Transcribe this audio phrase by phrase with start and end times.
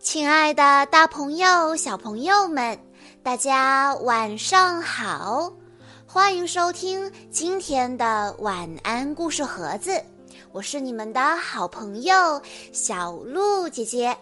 [0.00, 2.78] 亲爱的，大朋友、小朋友们，
[3.22, 5.52] 大家晚上好！
[6.06, 10.02] 欢迎收听今天的晚安故事盒子，
[10.52, 12.40] 我是你们的好朋友
[12.72, 14.16] 小鹿姐姐。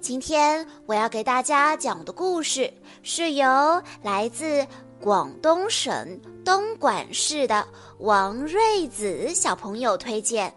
[0.00, 2.70] 今天我要给大家讲的故事
[3.04, 4.66] 是由来自
[5.00, 7.64] 广东省东莞市的
[7.98, 10.52] 王瑞子小朋友推荐，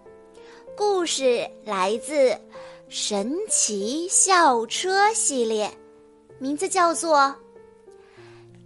[0.75, 2.35] 故事来自。
[2.87, 5.71] 神奇校车系列，
[6.37, 7.17] 名字叫做《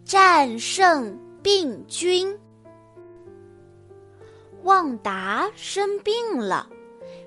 [0.04, 2.28] 战胜病菌》。
[4.64, 6.70] 旺达生病了，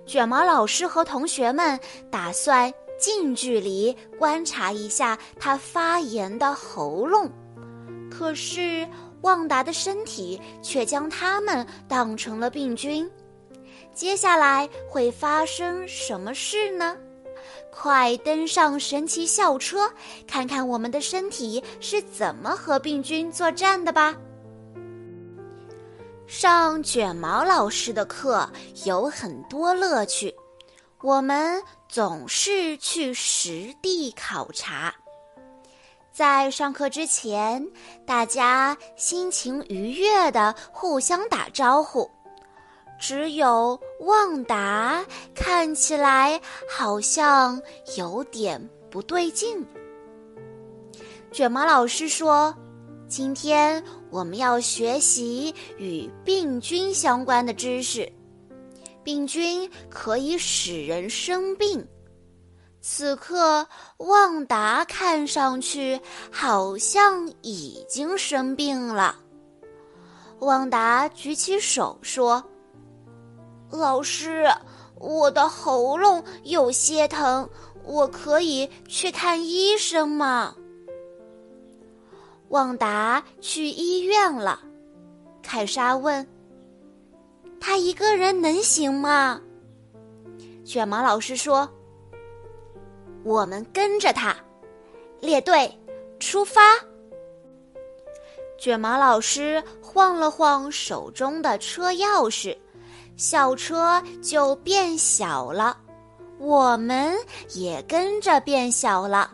[0.04, 7.28] 卷毛老师和同学们打算近距离观察一下他发炎的喉咙，
[8.10, 8.86] 可是
[9.22, 13.10] 旺达的身体却将他们当成了病菌。
[13.94, 16.96] 接下来会发生什么事呢？
[17.70, 19.90] 快登上神奇校车，
[20.26, 24.14] 看看我们的身体是怎么和病菌作战的吧！
[26.26, 28.48] 上卷毛老师的课
[28.84, 30.34] 有很多乐趣，
[31.02, 34.94] 我们总是去实地考察。
[36.12, 37.66] 在上课之前，
[38.06, 42.10] 大家心情愉悦的互相打招呼。
[43.02, 47.60] 只有旺达看起来好像
[47.98, 49.66] 有点不对劲。
[51.32, 52.54] 卷毛老师说
[53.10, 58.10] ：“今天我们要学习与病菌相关的知识。
[59.02, 61.84] 病菌可以使人生病。
[62.80, 63.66] 此刻，
[63.96, 66.00] 旺达看上去
[66.30, 69.18] 好像已经生病了。”
[70.38, 72.40] 旺达举起手说。
[73.72, 74.46] 老师，
[74.96, 77.48] 我的喉咙有些疼，
[77.84, 80.54] 我可以去看医生吗？
[82.50, 84.60] 旺达去医院了。
[85.42, 86.24] 凯莎问
[87.58, 89.40] ：“他一个人能行吗？”
[90.66, 91.66] 卷毛老师说
[93.24, 94.36] ：“我们跟着他，
[95.18, 95.74] 列队
[96.20, 96.60] 出发。”
[98.60, 102.54] 卷毛老师晃了晃手中的车钥匙。
[103.16, 105.76] 校车就变小了，
[106.38, 107.14] 我们
[107.54, 109.30] 也跟着变小了。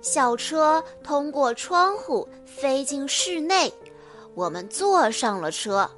[0.00, 3.72] 校车通过窗户飞进室内，
[4.34, 5.90] 我们坐上了车。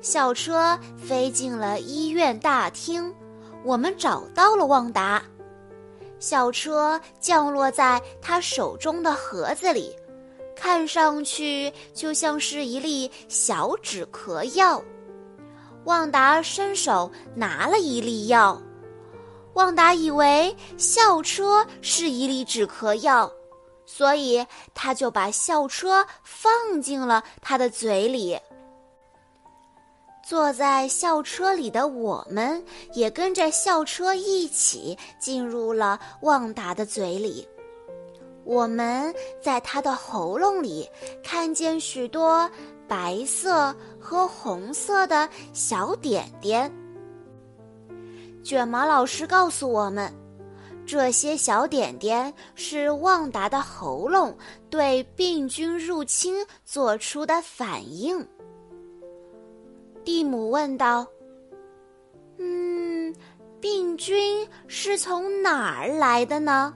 [0.00, 3.12] 校车飞进了医院大厅，
[3.64, 5.22] 我们找到了旺达。
[6.18, 9.94] 校车降落在他手中的盒子里，
[10.54, 14.82] 看上去就像是一粒小止咳药。
[15.86, 18.60] 旺达伸手拿了一粒药，
[19.54, 23.30] 旺达以为校车是一粒止咳药，
[23.86, 24.44] 所以
[24.74, 28.36] 他就把校车放进了他的嘴里。
[30.24, 32.60] 坐在校车里的我们
[32.92, 37.46] 也跟着校车一起进入了旺达的嘴里。
[38.44, 40.90] 我们在他的喉咙里
[41.22, 42.50] 看见许多。
[42.88, 43.74] 白色
[44.06, 46.72] 和红色的小点点。
[48.44, 50.12] 卷毛老师告诉我们，
[50.86, 54.32] 这些小点点是旺达的喉咙
[54.70, 58.24] 对病菌入侵做出的反应。
[60.04, 61.04] 蒂姆问道
[62.38, 63.12] ：“嗯，
[63.60, 66.72] 病菌是从哪儿来的呢？”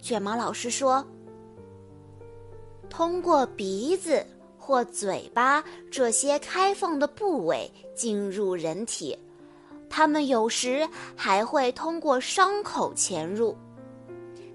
[0.00, 1.06] 卷毛老师说
[2.88, 4.24] ：“通过鼻子。”
[4.60, 9.18] 或嘴巴这些开放的部位进入人体，
[9.88, 13.56] 它们有时还会通过伤口潜入。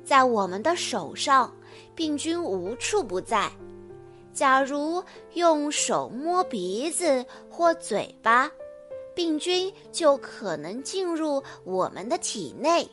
[0.05, 1.51] 在我们的手上，
[1.95, 3.51] 病菌无处不在。
[4.31, 8.51] 假如用手摸鼻子或嘴巴，
[9.15, 12.87] 病菌就可能进入我们的体内。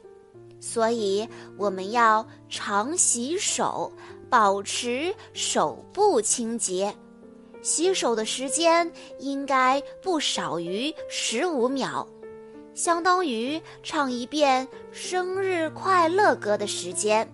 [0.58, 3.93] 所以，我们要常洗手，
[4.31, 6.94] 保持手部清洁。
[7.62, 12.06] 洗手的时间应该不少于十五秒，
[12.75, 17.26] 相当于唱一遍生日快乐歌的时间。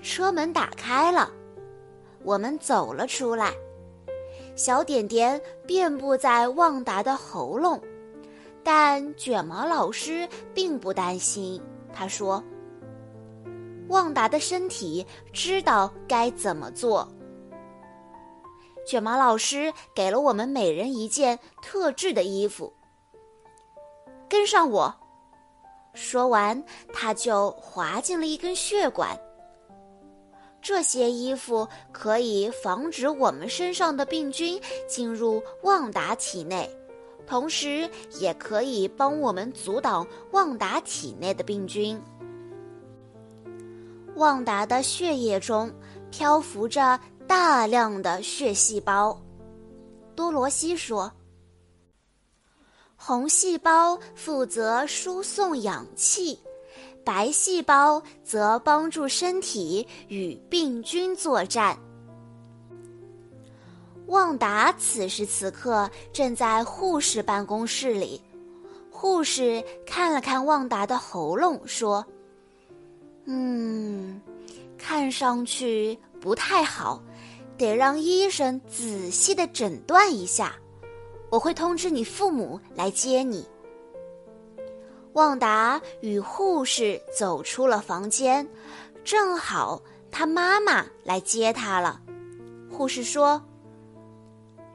[0.00, 1.30] 车门打开了，
[2.22, 3.52] 我们走了出来。
[4.54, 7.80] 小点点遍布在旺达的喉咙，
[8.62, 11.60] 但卷毛老师并不担心。
[11.92, 12.42] 他说
[13.88, 17.08] ：“旺达的身体知道该怎么做。”
[18.86, 22.72] 卷毛老师给了我们每人一件特制的衣服。
[24.28, 24.94] 跟上我，
[25.94, 26.62] 说完，
[26.92, 29.18] 他就滑进了一根血管。
[30.60, 36.70] 这些衣服可以防止我们身上的病菌进入旺达体内，
[37.26, 37.90] 同时
[38.20, 42.00] 也可以帮我们阻挡旺达体内的病菌。
[44.14, 45.72] 旺达的血液中
[46.10, 47.00] 漂浮着
[47.34, 49.18] 大量的血细胞，
[50.14, 51.10] 多罗西说
[52.94, 56.38] ：“红细胞负责输送氧气。”
[57.02, 61.74] 白细胞则帮助身体与病菌作战。
[64.08, 68.20] 旺达此时此刻正在护士办公室里，
[68.90, 72.04] 护士看了看旺达的喉咙，说
[73.24, 74.20] ：“嗯，
[74.76, 77.02] 看上去不太好，
[77.66, 80.54] 得让医生仔细的诊断一下。
[81.30, 83.46] 我会通知你父母来接你。”
[85.14, 88.46] 旺达与护士走出了房间，
[89.04, 92.00] 正好他妈妈来接他了。
[92.70, 93.42] 护士说：“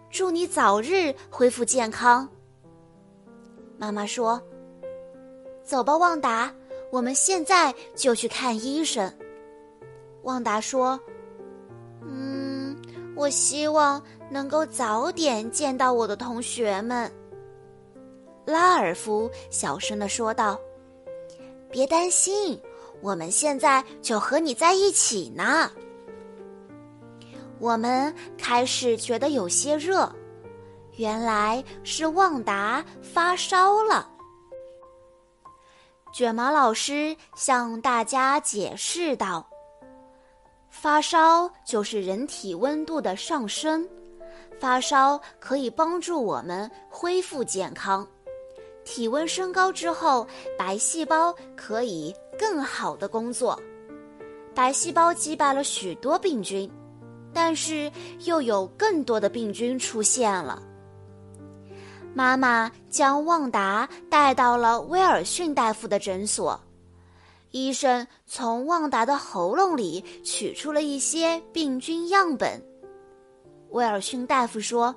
[0.09, 2.27] 祝你早日恢复健康。”
[3.77, 4.41] 妈妈说
[5.65, 6.53] ：“走吧，旺达，
[6.91, 9.11] 我们现在就去看医生。”
[10.23, 11.16] 旺达说：“嗯，
[13.17, 17.11] 我希望能够早点见到我的同学们。”
[18.45, 20.57] 拉尔夫小声的说道
[21.69, 22.57] ：“别担心，
[23.01, 25.69] 我们现在就和你在一起呢。”
[27.59, 30.07] 我们开始觉得有些热，
[30.97, 34.07] 原来是旺达发烧了。
[36.13, 39.45] 卷毛老师向大家解释道
[40.69, 43.87] ：“发烧就是人体温度的上升，
[44.59, 48.07] 发烧可以帮助我们恢复健康。”
[48.85, 50.25] 体温升高之后，
[50.57, 53.59] 白细胞可以更好的工作。
[54.55, 56.71] 白细胞击败了许多病菌，
[57.33, 57.91] 但是
[58.23, 60.63] 又有更多的病菌出现了。
[62.13, 66.59] 妈妈将旺达带到了威尔逊大夫的诊所，
[67.51, 72.61] 医生从旺达的喉咙里取出了一些病菌样本。
[73.69, 74.95] 威尔逊大夫说。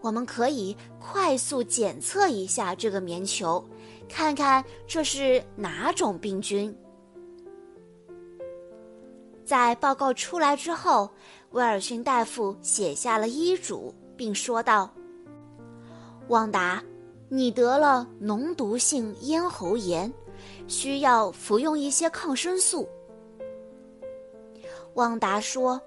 [0.00, 3.64] 我们可以快速检测一下这个棉球，
[4.06, 6.76] 看看这是哪种病菌。
[9.46, 11.08] 在报告出来之后，
[11.52, 14.92] 威尔逊大夫写下了医嘱，并说道
[16.28, 16.84] ：“旺达，
[17.30, 20.12] 你得了脓毒性咽喉炎，
[20.68, 22.88] 需要服用一些抗生素。”
[24.94, 25.80] 旺达说：“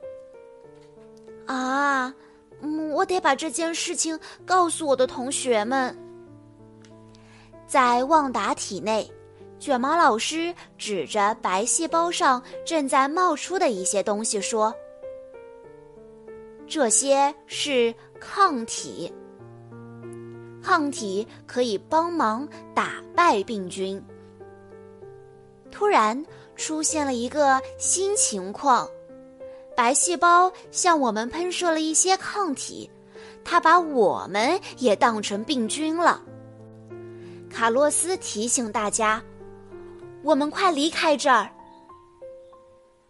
[1.47, 2.13] 啊。”
[2.59, 5.95] 嗯，我得把这件事情告诉我的同学们。
[7.67, 9.07] 在旺达体内，
[9.59, 14.73] 卷毛老师指着白细胞上正在冒出的一些东西说
[16.65, 19.13] ：“这些是抗体，
[20.63, 24.03] 抗体可以帮忙打败病菌。”
[25.77, 26.25] 突然
[26.55, 28.89] 出现了一个新情况。
[29.75, 32.89] 白细胞向我们喷射了一些抗体，
[33.45, 36.19] 它把我们也当成病菌了。
[37.47, 39.21] 卡洛斯提醒大家
[40.25, 41.47] ：“我们快离开这儿。”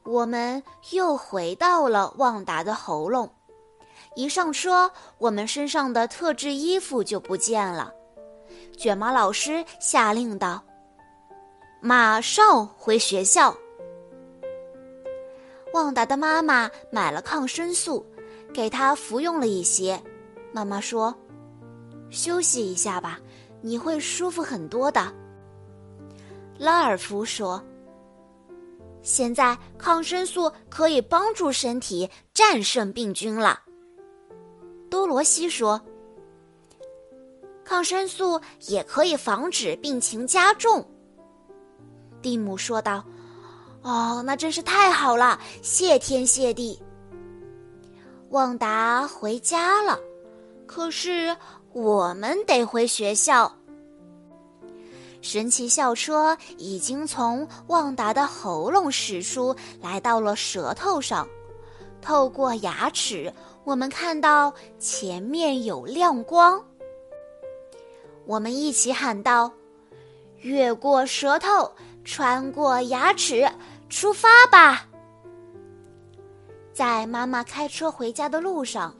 [0.03, 3.34] 我们又回到了旺达的喉咙。
[4.13, 7.94] 一上车，我们身上的特制衣服就不见了。
[8.77, 10.62] 卷毛老师下令道
[11.79, 13.55] ：“马上回学校。”
[15.74, 18.05] 旺达的妈妈买了抗生素，
[18.53, 20.01] 给他服用了一些。
[20.51, 21.13] 妈妈说
[22.10, 23.19] ：“休息一下吧，
[23.62, 25.13] 你会舒服很多的。”
[26.57, 27.63] 拉尔夫说
[29.03, 33.62] ：“现在抗生素可以帮助身体战胜病菌了。”
[34.89, 35.79] 多罗西说
[37.63, 40.84] ：“抗生素也可以防止病情加重。”
[42.21, 43.03] 蒂姆说道。
[43.83, 45.39] 哦，那真是太好了！
[45.62, 46.77] 谢天谢地。
[48.31, 49.97] 旺达回家了，
[50.65, 51.36] 可是
[51.71, 53.50] 我们得回学校。
[55.21, 61.25] 神奇校车已经从旺达的喉咙驶出，来到了舌头上。
[62.01, 63.31] 透过牙齿，
[63.63, 66.62] 我们看到前面有亮光。
[68.25, 69.51] 我们一起喊道
[70.41, 71.71] ：“越过舌头，
[72.08, 73.48] 穿过牙齿。”
[73.90, 74.86] 出发吧！
[76.74, 78.94] 在妈妈开车回家的路上，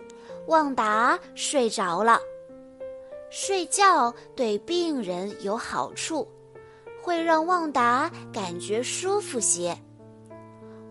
[0.48, 2.20] 旺达睡着了。
[3.30, 6.26] 睡觉对病人有好处，
[7.02, 9.78] 会让旺达感觉舒服些。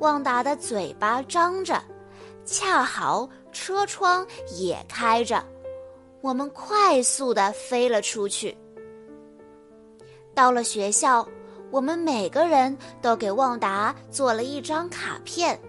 [0.00, 1.82] 旺达的嘴巴张着，
[2.44, 5.42] 恰好车窗也开着，
[6.20, 8.54] 我们快速的飞了出去。
[10.34, 11.26] 到了学校，
[11.70, 15.60] 我们每个人都给旺达做了一张卡片，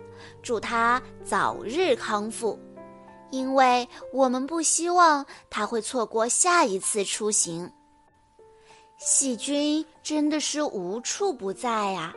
[0.41, 2.59] 祝他早日康复。
[3.29, 7.69] 因为我们不希望他会错过下一次出行。
[8.97, 12.13] 细菌真的是无处不在呀！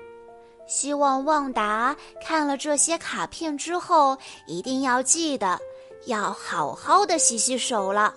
[0.68, 5.58] 希望旺达看了这些卡片之后，一定要记得
[6.06, 8.14] 要好好的洗洗手了。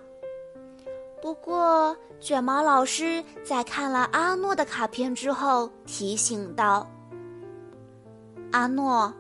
[1.23, 6.85] 不过，卷毛老师在看了阿诺的卡片之后，提醒道
[8.51, 9.11] ：“阿诺。”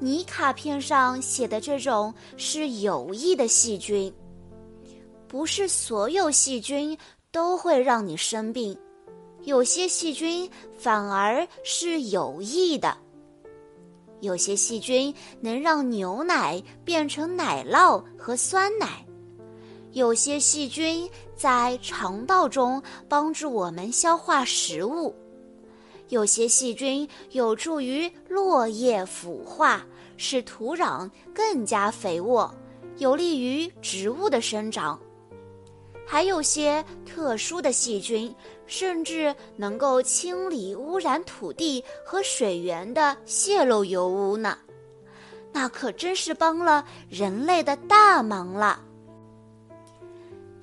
[0.00, 4.10] 你卡片上写的这种是有益的细菌，
[5.28, 6.96] 不是所有细菌
[7.30, 8.74] 都会让你生病，
[9.42, 12.96] 有些细菌反而是有益的。
[14.20, 19.03] 有些细菌能让牛奶变成奶酪和酸奶，
[19.94, 25.14] 有些细菌在肠道中帮助我们消化食物。
[26.08, 29.86] 有些细菌有助于落叶腐化，
[30.16, 32.52] 使土壤更加肥沃，
[32.98, 34.98] 有利于植物的生长。
[36.04, 38.34] 还有些特殊的细菌，
[38.66, 44.58] 甚至能够清理污染土地和水源的泄漏油污呢。
[45.52, 48.80] 那可真是帮了人类的大忙了。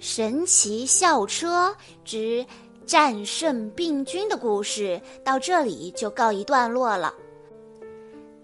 [0.01, 2.45] 神奇校车之。
[2.83, 7.13] 战胜病菌的故事到这里就告一段落了。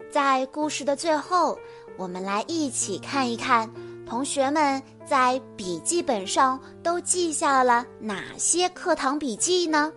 [0.09, 1.57] 在故事的最后，
[1.97, 3.69] 我们来一起看一看
[4.05, 9.91] 同学们在笔记本上都记下了哪些课堂笔记呢？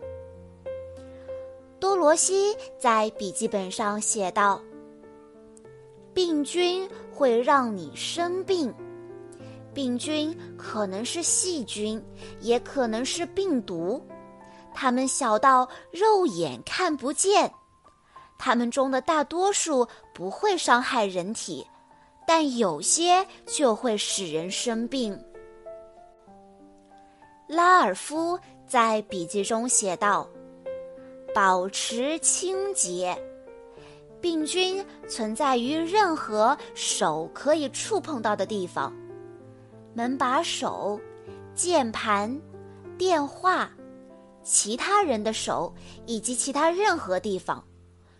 [1.79, 4.61] 多罗西在笔记本上写道
[6.13, 8.75] ：“病菌会让你生病，
[9.75, 12.03] 病菌可能是细菌，
[12.41, 14.05] 也可能是病毒。”
[14.73, 17.53] 它们小到肉眼看不见，
[18.39, 21.67] 它们中的大多数不会伤害人体，
[22.27, 25.19] 但有些就会使人生病。
[27.49, 30.27] 拉尔夫在笔记中写道
[31.35, 33.21] ：“保持清洁，
[34.21, 38.95] 病菌存在于任何手可以触碰到的地方，
[39.95, 41.01] 门把手、
[41.55, 42.41] 键盘、
[42.97, 43.71] 电话。”
[44.43, 45.73] 其他人的手
[46.07, 47.63] 以及其他任何地方，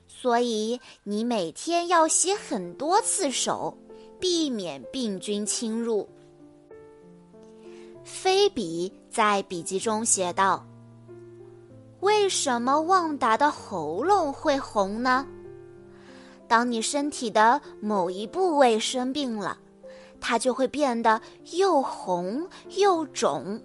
[0.07, 3.77] 所以你每天要洗很多次手，
[4.21, 6.07] 避免病菌侵入。
[8.05, 10.65] 菲比在笔记中写道
[12.01, 15.27] ：“为什么旺达的喉咙会红呢？
[16.47, 19.59] 当你身体的某一部位生病了，
[20.21, 21.21] 它就会变得
[21.53, 22.47] 又红
[22.77, 23.61] 又肿。”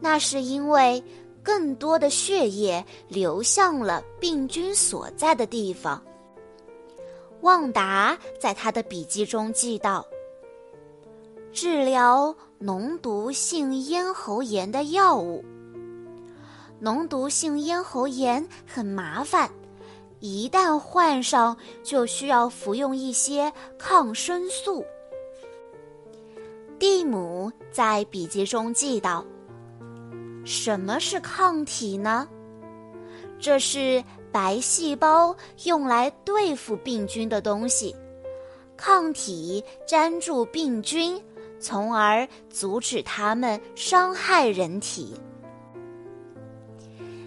[0.00, 1.02] 那是因为
[1.42, 6.02] 更多的血液流向了病菌所在的地方。
[7.42, 10.04] 旺达在他的笔记中记道
[11.52, 15.44] ：“治疗脓毒性咽喉炎的药物。
[16.82, 19.50] 脓毒性咽喉炎很麻烦，
[20.20, 24.84] 一旦患上就需要服用一些抗生素。”
[26.78, 29.24] 蒂姆在笔记中记道。
[30.44, 32.28] 什么是抗体呢？
[33.38, 37.94] 这是白细胞用来对付病菌的东西。
[38.76, 41.20] 抗体粘住病菌，
[41.58, 45.14] 从而阻止它们伤害人体。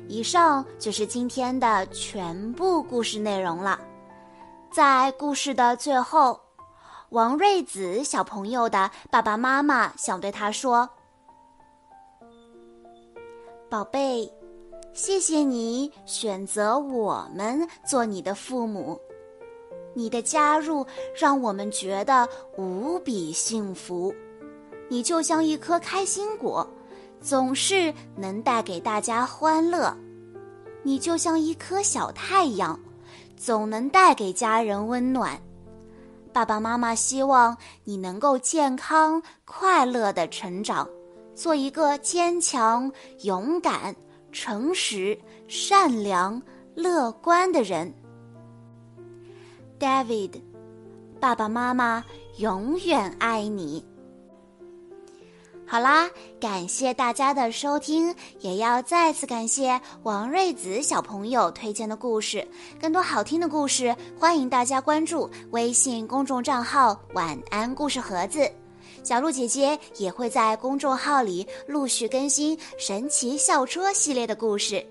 [0.09, 3.79] 以上就是今天的全部故事内容了。
[4.71, 6.41] 在故事的最后，
[7.09, 10.89] 王瑞子小朋友的爸爸妈妈想对他说。
[13.69, 14.27] 宝贝，
[14.93, 18.99] 谢谢你选择我们做你的父母。
[19.93, 20.83] 你的加入
[21.15, 24.11] 让我们觉得无比幸福。
[24.87, 26.67] 你就像一颗开心果，
[27.21, 29.95] 总是能带给大家欢乐。
[30.83, 32.79] 你就像一颗小太阳，
[33.35, 35.39] 总能带给家人温暖。
[36.31, 40.87] 爸爸妈妈希望你能够健康快乐的成长。
[41.35, 43.95] 做一个坚强、勇敢、
[44.31, 46.41] 诚实、善良、
[46.75, 47.93] 乐观的人
[49.79, 50.41] ，David。
[51.19, 52.03] 爸爸妈妈
[52.37, 53.85] 永远爱你。
[55.71, 56.09] 好啦，
[56.41, 62.45] 感谢大家的收听，也要再次感谢王瑞子小朋友推荐的故事。
[62.81, 68.51] 更多好听的故事，欢迎大家关注微信公众账号“晚安故事盒子”。
[69.05, 74.83] 小鹿姐姐也会在公众号里陆续更新神奇校车系列的故事。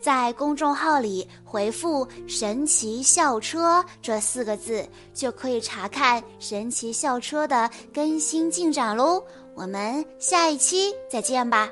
[0.00, 9.22] 在公众号里回复“神奇校车”这四个字，就可以查看神奇校车的更新进展喽。
[9.54, 11.68] 我们下一期再见吧。